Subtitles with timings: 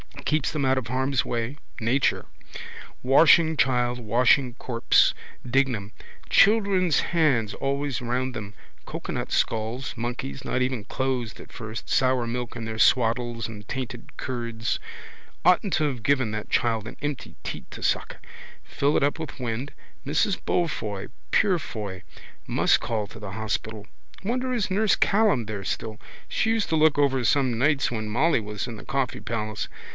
[0.25, 1.57] Keeps them out of harm's way.
[1.81, 2.25] Nature.
[3.03, 5.13] Washing child, washing corpse.
[5.45, 5.91] Dignam.
[6.29, 8.53] Children's hands always round them.
[8.85, 14.15] Cocoanut skulls, monkeys, not even closed at first, sour milk in their swaddles and tainted
[14.15, 14.79] curds.
[15.43, 18.15] Oughtn't to have given that child an empty teat to suck.
[18.63, 19.71] Fill it up with wind.
[20.05, 22.03] Mrs Beaufoy, Purefoy.
[22.47, 23.85] Must call to the hospital.
[24.23, 25.99] Wonder is nurse Callan there still.
[26.29, 29.67] She used to look over some nights when Molly was in the Coffee Palace.